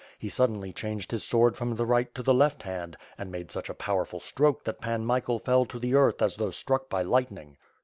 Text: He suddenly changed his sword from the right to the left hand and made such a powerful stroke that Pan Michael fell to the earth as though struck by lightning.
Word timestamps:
He 0.17 0.29
suddenly 0.29 0.73
changed 0.73 1.11
his 1.11 1.23
sword 1.23 1.55
from 1.55 1.75
the 1.75 1.85
right 1.85 2.11
to 2.15 2.23
the 2.23 2.33
left 2.33 2.63
hand 2.63 2.97
and 3.19 3.31
made 3.31 3.51
such 3.51 3.69
a 3.69 3.75
powerful 3.75 4.19
stroke 4.19 4.63
that 4.63 4.81
Pan 4.81 5.05
Michael 5.05 5.37
fell 5.37 5.63
to 5.65 5.77
the 5.77 5.93
earth 5.93 6.23
as 6.23 6.37
though 6.37 6.49
struck 6.49 6.89
by 6.89 7.03
lightning. 7.03 7.55